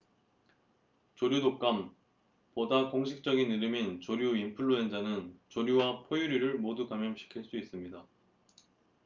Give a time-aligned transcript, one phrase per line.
[1.13, 1.95] 조류 독감
[2.55, 8.03] 보다 공식적인 이름인 조류 인플루엔자는 조류와 포유류를 모두 감염시킬 수 있습니다